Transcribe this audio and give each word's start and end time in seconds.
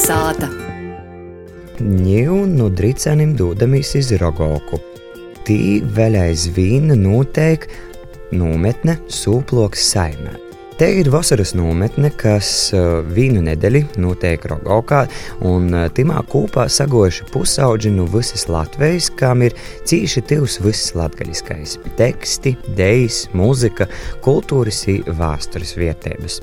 Kalnasāta. 0.00 0.46
Ņēmu 1.76 2.46
no 2.54 2.70
drīcenim 2.72 3.34
dodamies 3.36 3.90
uz 3.98 4.08
Rogoku. 4.16 4.78
Tī 5.44 5.82
vēl 5.92 6.14
aizvien 6.16 6.88
notiek 6.96 7.66
nometne 8.32 8.94
Sūploks 9.12 9.82
saimē. 9.92 10.32
Te 10.80 10.88
ir 11.02 11.10
vasaras 11.12 11.52
nometne, 11.52 12.08
kas 12.16 12.48
uh, 12.72 13.02
vienu 13.12 13.42
nedēļu 13.44 13.82
notiek 14.00 14.46
Rogokā, 14.48 15.02
un 15.44 15.68
uh, 15.74 15.90
timā 15.92 16.22
kopā 16.32 16.64
sagojuši 16.72 17.26
pusauģi 17.34 17.92
no 17.98 18.06
visas 18.08 18.46
Latvijas, 18.48 19.10
kam 19.12 19.44
ir 19.44 19.58
cīši 19.84 20.22
tivs 20.32 20.56
viss 20.64 20.94
latgaļiskais- 20.96 21.76
teksti, 22.00 22.54
dejas, 22.72 23.26
mūzika, 23.36 23.90
kultūras 24.24 24.80
un 24.88 25.12
vēstures 25.20 25.76
vietības. 25.76 26.40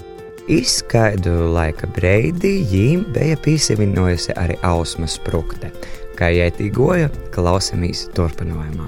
Izskaidu 0.47 1.49
laika 1.51 1.89
breidi 1.91 2.61
jīm 2.71 3.01
bija 3.11 3.35
pīsevienojusi 3.43 4.31
arī 4.39 4.55
Ausma 4.63 5.03
Sprukte, 5.11 5.73
kā 6.15 6.29
jai 6.31 6.47
tīgoja 6.55 7.09
klausamies 7.35 8.05
turpinājumā. 8.15 8.87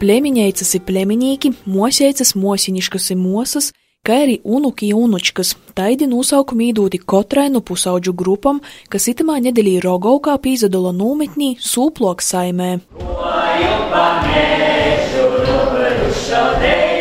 Plemiņeicas 0.00 0.72
ir 0.78 0.86
pleminīki, 0.88 1.52
mosēcas 1.68 2.32
mosiniškas 2.32 3.10
ir 3.12 3.20
mosas, 3.20 3.74
kā 4.00 4.22
arī 4.24 4.38
unuki 4.40 4.88
unučkas. 4.96 5.52
Taidi 5.76 6.08
nosaukumi 6.08 6.70
īdūti 6.72 7.04
katrai 7.04 7.50
no 7.52 7.60
pusauģu 7.60 8.16
grupam, 8.16 8.62
kas 8.88 9.10
itamā 9.12 9.42
nedēļī 9.44 9.82
Rogaukā 9.84 10.38
pīzadola 10.40 10.96
nometnī 10.96 11.58
Sūplok 11.60 12.24
saimē. 12.24 12.78
Oju, 13.04 13.74
pamēšu, 13.92 15.26
ruberušo, 15.42 16.46
deidi, 16.64 16.97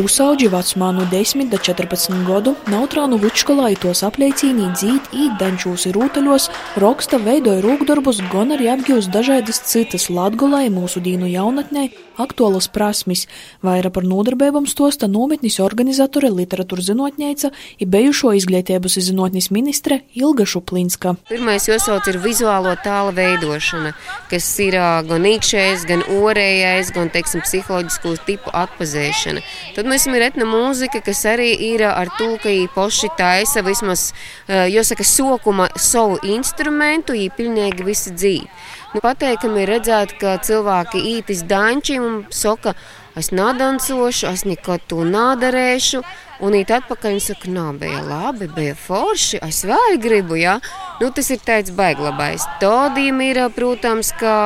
Pusauģi 0.00 0.46
vecumā 0.48 0.86
no 0.96 1.02
10 1.10 1.42
līdz 1.42 1.60
14 1.66 2.22
gadu 2.24 2.54
Nautrānu 2.72 3.18
viduskolā 3.20 3.66
tos 3.82 4.00
apliecīnī 4.06 4.70
dzīt, 4.72 5.10
īdančūs 5.12 5.90
ir 5.90 5.98
rūtaļos, 5.98 6.48
roksta 6.80 7.20
veidoja 7.20 7.60
rūkdarbus, 7.66 8.22
gan 8.32 8.56
arī 8.56 8.70
apgūst 8.72 9.12
dažādas 9.12 9.60
citas 9.68 10.08
latgulai 10.08 10.70
mūsu 10.72 11.04
dīnu 11.04 11.28
jaunatnē 11.28 11.90
aktuālas 12.20 12.68
prasmis. 12.72 13.26
Vaira 13.64 13.90
par 13.92 14.06
nodarbībām 14.08 14.68
stosta 14.70 15.08
nometnis 15.10 15.58
organizatore 15.62 16.30
literatūra 16.32 16.84
zinotņēca 16.90 17.50
ir 17.80 17.90
bijušo 17.92 18.34
izglītības 18.38 18.98
zinotnis 19.04 19.50
ministre 19.54 20.02
Ilga 20.16 20.46
Šuplinska. 20.48 21.16
Pirmais 21.30 21.68
jāsauc 21.68 22.08
ir 22.10 22.20
vizuālo 22.22 22.74
tāla 22.84 23.14
veidošana, 23.16 23.94
kas 24.32 24.48
ir 24.64 24.76
gan 25.08 25.28
iekšējais, 25.32 25.86
gan 25.88 26.04
orējais, 26.20 26.92
gan, 26.96 27.12
teiksim, 27.12 27.44
psiholoģisko 27.46 28.16
tipu 28.28 28.52
atpazēšana. 28.64 29.44
Tad 29.76 29.89
mēs 29.90 30.06
ir 30.06 30.22
etna 30.22 30.46
mūzika, 30.46 31.00
kas 31.04 31.24
arī 31.26 31.50
ir 31.72 31.82
ar 31.88 32.10
to, 32.18 32.36
ka 32.42 32.50
viņi 32.50 32.70
poši 32.74 33.10
taisa 33.18 33.64
vismaz, 33.66 34.10
jāsaka, 34.48 35.06
sokuma 35.06 35.68
savu 35.76 36.20
instrumentu, 36.30 37.16
viņi 37.16 37.32
pilnīgi 37.36 37.86
visi 37.86 38.14
dzīvi. 38.14 38.48
Nu, 38.94 39.02
pateikami 39.02 39.66
redzēt, 39.68 40.16
ka 40.18 40.38
cilvēki 40.42 41.02
ītis 41.16 41.44
danči 41.46 42.00
un 42.02 42.24
saka, 42.34 42.74
es 43.16 43.30
nadancošu, 43.34 44.28
es 44.30 44.44
nekad 44.48 44.84
to 44.90 45.04
nadarēšu. 45.06 46.02
Un 46.40 46.54
īt 46.56 46.70
atpakaļ 46.72 47.18
un 47.18 47.20
saka, 47.20 47.50
nā, 47.52 47.66
bija 47.76 48.00
labi, 48.00 48.46
bija 48.48 48.72
forši, 48.72 49.42
es 49.44 49.58
vēl 49.68 49.98
gribu, 50.00 50.38
jā. 50.40 50.54
Ja? 50.56 50.86
Nu, 51.02 51.10
tas 51.12 51.28
ir 51.32 51.42
tāds 51.44 51.74
baiglabais. 51.76 52.46
Tādiem 52.62 53.20
ir, 53.26 53.42
protams, 53.52 54.14
kā 54.16 54.38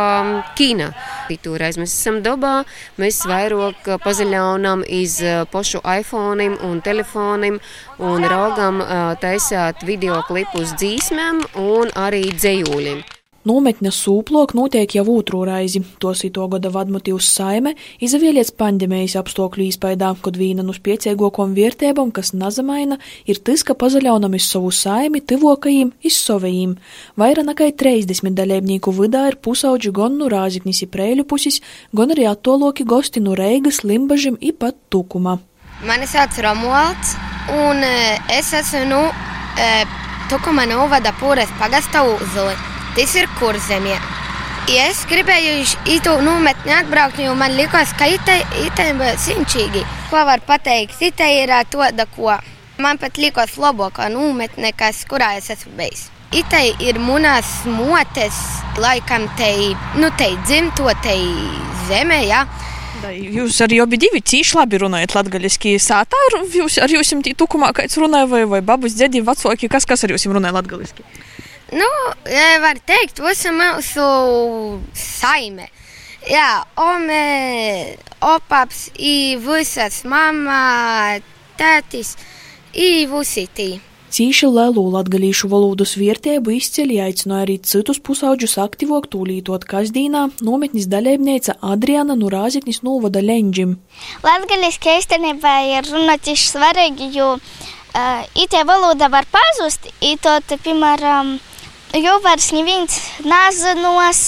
kina. 0.59 0.91
Toreiz 1.45 1.79
mēs 1.79 1.95
esam 1.95 2.19
dabā, 2.25 2.65
mēs 2.99 3.23
vairāk 3.31 3.87
pazaļaunam 4.03 4.83
iz 4.91 5.21
pošu 5.55 5.83
iPhone 5.87 6.51
un 6.67 6.83
telefonim 6.83 7.61
un 8.03 8.27
raugam 8.31 8.83
taisāt 9.23 9.87
video 9.87 10.23
klipus 10.27 10.75
dzīsmēm 10.79 11.45
un 11.63 11.95
arī 11.95 12.27
dzējūļiem. 12.35 13.05
Nometņa 13.45 13.91
sūplok 13.93 14.55
notiek 14.57 14.95
jau 14.97 15.05
otro 15.13 15.43
reizi. 15.45 15.83
To 16.01 16.15
sito 16.17 16.47
gada 16.49 16.71
vadmotīvs 16.73 17.27
saime 17.29 17.75
izavieliec 18.01 18.55
pandēmijas 18.57 19.19
apstākļu 19.21 19.67
īspaidā, 19.67 20.15
kad 20.25 20.39
vīna 20.41 20.65
no 20.65 20.73
spiecīgākām 20.73 21.53
vērtībām, 21.59 22.09
kas 22.17 22.33
nazamaina, 22.33 22.97
ir 23.29 23.43
tas, 23.45 23.61
ka 23.61 23.77
pazaļaunam 23.77 24.39
iz 24.39 24.49
savu 24.49 24.73
saimi 24.73 25.21
tivokajiem 25.21 25.93
iz 26.01 26.17
savējiem. 26.25 26.73
Vaira 27.21 27.45
nekai 27.45 27.75
30 27.77 28.33
dalībnieku 28.33 28.97
vidā 28.97 29.27
ir 29.29 29.37
pusauģi 29.45 29.93
gan 29.93 30.17
no 30.17 30.33
Rāziknis 30.33 30.81
i 30.87 30.89
Prēļu 30.89 31.29
pusis, 31.29 31.61
gan 31.93 32.17
arī 32.17 32.25
attoloki 32.33 32.89
gosti 32.89 33.21
no 33.21 33.37
Reigas, 33.37 33.85
Limbažim 33.85 34.41
i 34.41 34.57
pat 34.57 34.81
Tukuma. 34.89 35.37
Mani 35.85 36.09
sauc 36.09 36.33
Romualds, 36.41 37.19
un 37.53 37.85
es 38.33 38.55
esmu 38.57 38.87
nu, 38.89 39.03
Tukuma 40.33 40.65
novada 40.65 41.13
Pūres 41.21 41.53
pagasta 41.61 42.09
uzuli. 42.09 42.74
Tas 42.95 43.15
ir 43.19 43.27
kurzemē. 43.41 43.95
Ja 44.71 44.85
es 44.89 45.01
gribēju 45.11 45.57
īstenībā 45.61 46.13
nometni 46.25 46.73
atbraukt, 46.73 47.19
jo 47.21 47.35
man 47.37 47.57
likās, 47.59 47.91
ka 47.99 48.07
itē 48.07 48.37
ir 48.63 49.03
sinčīgi. 49.21 49.83
Ko 50.13 50.23
var 50.25 50.41
pateikt? 50.47 51.03
Itē 51.03 51.27
ir 51.43 51.53
tāda, 51.73 52.07
ko 52.15 52.37
man 52.79 53.01
pat 53.03 53.19
likās 53.19 53.59
labākā 53.59 54.07
nometne, 54.15 54.71
kas, 54.79 55.03
kurā 55.11 55.35
es 55.41 55.51
esmu 55.51 55.75
bijis. 55.77 56.07
Itē 56.35 56.63
ir 56.87 57.03
monētas 57.03 57.67
motes, 57.67 58.39
laikam 58.79 59.27
te, 59.37 59.51
nu, 59.99 60.09
te 60.15 60.31
dzimto, 60.47 60.87
te 61.03 61.19
zemē. 61.91 62.23
Ja? 62.31 62.47
Jūs 63.11 63.59
arī 63.67 63.83
abi 63.83 63.99
divi 64.01 64.23
cīši 64.23 64.57
labi 64.57 64.81
runājat 64.87 65.19
latgaļiski 65.19 65.77
sātā. 65.83 66.25
Jūs 66.55 66.79
ar 66.79 66.95
jums 66.95 67.13
tī 67.27 67.35
tukumā 67.35 67.75
kāds 67.75 67.99
runāja, 67.99 68.31
vai, 68.31 68.47
vai 68.49 68.63
babus, 68.63 68.95
ģedi, 68.97 69.27
vecāki, 69.27 69.69
kas, 69.69 69.85
kas 69.85 70.07
ar 70.07 70.15
jums 70.15 70.31
runāja 70.31 70.57
latgaļiski? 70.63 71.11
Nu, 71.73 71.89
var 72.61 72.79
teikt, 72.85 73.23
ir 73.25 73.55
mūsu 73.57 74.05
saime. 74.93 75.71
Jā, 76.29 76.65
ome, 76.81 77.97
opaps, 78.25 78.87
i 78.97 79.37
visas 79.41 80.03
mamma, 80.09 81.19
tētis, 81.61 82.15
i 82.73 83.05
visitī. 83.09 83.75
Cīši 84.15 84.47
lielu 84.47 84.83
latgalīšu 84.95 85.49
valodas 85.51 85.97
vērtību 85.99 86.53
izceļ 86.55 86.93
aicināja 87.03 87.47
arī 87.49 87.57
citus 87.67 87.99
pusauģus 87.99 88.55
aktīvāk 88.63 89.09
tūlītot 89.11 89.65
kasdīnā 89.69 90.29
nometnis 90.47 90.87
dalībniece 90.93 91.57
Adriana 91.61 92.15
no 92.17 92.31
Rāziknis 92.33 92.85
novada 92.87 93.21
Leņģim. 93.25 93.75
Latgaliski 94.25 94.95
īstenībā 95.01 95.57
ir 95.73 95.91
runātiši 95.91 96.47
svarīgi, 96.53 97.11
jo 97.19 97.33
uh, 97.35 98.39
itē 98.39 98.63
valoda 98.69 99.11
var 99.11 99.27
pazust, 99.35 99.91
i 99.99 100.15
to, 100.23 100.39
piemēram, 100.63 101.35
uh, 101.35 101.54
jau 101.95 102.19
vairs 102.25 102.51
neviens 102.55 102.99
nezinos. 103.23 104.23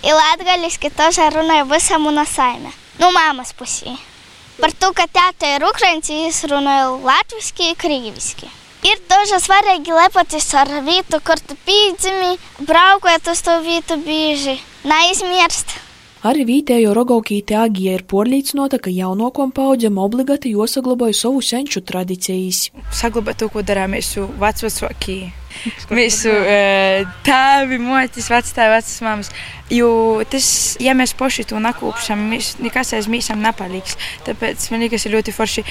Ir 0.00 0.16
latgaļiski 0.16 0.90
tas 0.96 1.18
runāja 1.34 1.66
visam 1.68 2.06
un 2.10 2.22
saime. 2.26 2.72
No 3.00 3.10
māmas 3.14 3.52
pusī. 3.56 3.96
Par 4.60 4.72
to, 4.76 4.90
ka 4.92 5.06
tēta 5.08 5.54
ir 5.56 5.64
ukraiņci, 5.64 6.16
es 6.28 6.42
runāju 6.44 6.98
latviski, 7.04 7.72
krīviski. 7.80 8.48
Ir 8.84 9.00
daži 9.08 9.38
svarīgi 9.40 9.92
lepoties 9.92 10.48
ar 10.56 10.68
vietu, 10.84 11.20
kur 11.24 11.40
tu 11.40 11.56
pīdzimi, 11.66 12.34
braukot 12.68 13.28
uz 13.32 13.40
to 13.44 13.58
vietu 13.64 13.96
bieži, 14.04 14.58
neizmirst. 14.84 15.76
Arī 16.20 16.44
vietējo 16.44 16.92
rogaukīte 16.96 17.56
Agija 17.56 17.96
ir 17.96 18.04
porlīcinota, 18.08 18.76
ka 18.76 18.92
jaunākam 18.92 19.52
paudzēm 19.56 20.00
obligāti 20.00 20.52
jāsaglabāja 20.52 21.16
savu 21.22 21.40
senču 21.40 21.80
tradīcijas. 21.80 22.66
Saglabāt 22.92 23.40
to, 23.40 23.48
ko 23.48 23.64
darām 23.64 23.96
mūsu 23.96 24.28
vecvecāki. 24.40 25.22
Mūsu 25.96 26.34
tēvi, 27.26 27.80
motis, 27.82 28.30
vectēvi, 28.32 28.74
vecas 28.76 29.00
mammas. 29.06 29.32
Jo 29.70 29.90
tas, 30.30 30.46
ja 30.82 30.94
mēs 30.98 31.14
paši 31.18 31.48
to 31.50 31.60
nakūpšam, 31.62 32.28
nekas 32.64 32.94
aiz 32.98 33.10
mīsam 33.10 33.42
nepaliks. 33.44 33.98
Tāpēc 34.26 34.70
man 34.72 34.86
liekas, 34.86 35.08
ļoti 35.10 35.34
forši 35.36 35.66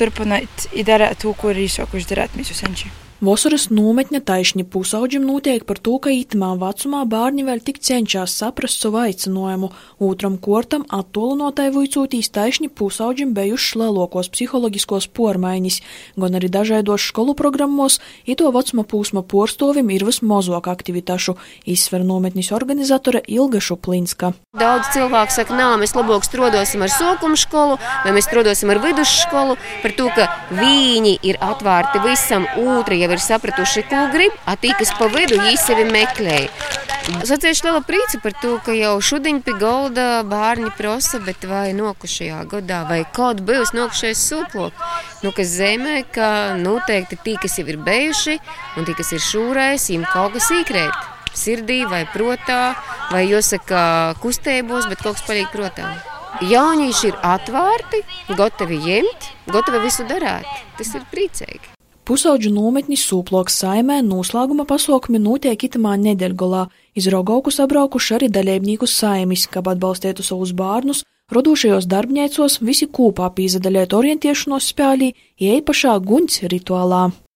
turpināt 0.00 0.68
darīt 0.86 1.22
to, 1.22 1.34
ko 1.38 1.54
ir 1.54 1.64
īsākuši 1.68 2.12
darīt 2.12 2.38
mūsu 2.38 2.56
senči. 2.58 2.92
Vasaras 3.22 3.68
nometņa 3.70 4.18
taisni 4.26 4.64
pusauģim 4.66 5.22
notiek 5.22 5.62
par 5.68 5.78
to, 5.78 6.00
ka 6.02 6.10
itamā 6.10 6.48
vecumā 6.58 7.04
bērni 7.06 7.44
vēl 7.46 7.60
tik 7.62 7.76
cenšas 7.78 8.32
saprast 8.40 8.82
savu 8.82 8.98
aicinājumu. 9.04 9.68
Otram 10.02 10.34
kortam 10.42 10.82
attolinotai 10.90 11.68
vuicūtīs 11.70 12.32
taisni 12.34 12.66
pusauģim 12.66 13.30
bijušas 13.36 13.78
lielākos 13.78 14.30
psiholoģiskos 14.34 15.06
pormaiņas, 15.14 15.78
gan 16.18 16.34
arī 16.34 16.50
dažādos 16.50 17.06
skolu 17.06 17.36
programmos, 17.38 18.00
ito 18.26 18.50
vecuma 18.50 18.82
pūsma 18.82 19.22
porstovim 19.22 19.94
ir 19.94 20.02
vismazāk 20.10 20.66
aktivitāšu, 20.74 21.36
izsver 21.70 22.02
nometnis 22.02 22.50
organizatore 22.50 23.22
Ilga 23.30 23.62
Šuplinska. 23.62 24.32
Daudz 24.58 24.90
cilvēku 24.96 25.38
saka, 25.38 25.54
nā, 25.54 25.70
mēs 25.78 25.94
labāk 25.94 26.26
strodosim 26.26 26.82
ar 26.82 26.90
sokumu 26.90 27.38
skolu, 27.38 27.78
vai 28.02 28.18
mēs 28.18 28.26
strodosim 28.26 28.74
ar 28.74 28.82
vidusskolu, 28.82 29.56
par 29.86 29.94
to, 29.94 30.10
ka 30.18 30.28
viņi 30.58 31.16
ir 31.22 31.38
atvērti 31.42 32.02
visam, 32.04 32.50
otra 32.58 33.03
jau 33.04 33.12
ir 33.14 33.22
sapratuši, 33.22 33.84
ko 33.90 34.06
grib, 34.14 34.34
a 34.48 34.56
tī, 34.56 34.72
kas 34.78 34.92
pa 34.98 35.08
vidu, 35.12 35.38
viņi 35.40 35.60
sevi 35.60 35.86
meklēja. 35.88 36.82
Sacīšu 37.04 37.66
liela 37.66 37.82
prīca 37.84 38.16
par 38.24 38.32
to, 38.40 38.54
ka 38.64 38.72
jau 38.72 38.94
šodien 39.04 39.42
pie 39.44 39.52
galda 39.60 40.22
bērni 40.24 40.70
prasa, 40.72 41.18
bet 41.20 41.44
vai 41.44 41.74
nokušajā 41.76 42.38
gadā, 42.48 42.78
vai 42.88 43.02
kaut 43.16 43.42
bijusi 43.44 43.76
nokušais 43.76 44.22
sūplok. 44.30 44.78
Nu, 45.20 45.32
kas 45.36 45.52
zemē, 45.58 45.98
ka 46.14 46.30
noteikti 46.56 47.18
tī, 47.26 47.36
kas 47.42 47.58
jau 47.60 47.66
ir 47.68 47.76
bijuši, 47.84 48.38
un 48.80 48.88
tī, 48.88 48.96
kas 48.96 49.12
ir 49.12 49.20
šūrais, 49.20 49.90
viņiem 49.90 50.08
kaut 50.14 50.38
kas 50.38 50.48
īkrēt. 50.56 51.12
Sirdī 51.36 51.82
vai 51.90 52.06
protā, 52.08 52.72
vai 53.12 53.26
jāsaka 53.28 54.16
kustībos, 54.24 54.88
bet 54.88 55.04
kaut 55.04 55.20
kas 55.20 55.28
paliek 55.28 55.52
protā. 55.52 55.92
Jaunieši 56.40 57.12
ir 57.12 57.20
atvērti, 57.20 58.00
gatavi 58.32 58.80
ņemt, 58.88 59.30
gatavi 59.52 59.84
visu 59.84 60.08
darīt. 60.08 60.48
Tas 60.80 60.96
ir 60.96 61.04
priecīgi. 61.12 61.73
Pusauģu 62.04 62.50
nometņi 62.52 62.98
sūploks 63.00 63.54
saimē 63.62 64.02
noslēguma 64.04 64.66
pasākumi 64.68 65.16
notiek 65.24 65.62
itamā 65.68 65.94
nedēļgalā. 66.02 66.66
Iz 67.00 67.08
Rogauku 67.08 67.48
sabraukuši 67.48 68.16
arī 68.18 68.28
dalībnieku 68.28 68.84
saimis, 68.84 69.46
kā 69.48 69.64
atbalstītu 69.72 70.20
savus 70.20 70.52
bērnus, 70.52 71.00
radošajos 71.32 71.88
darbņēcos 71.88 72.60
visi 72.60 72.92
kopā 72.92 73.32
pīzadaļēt 73.38 73.96
orientēšanos 73.96 74.68
spēlī, 74.74 75.14
iepašā 75.40 75.96
guņas 76.04 76.42
rituālā. 76.52 77.06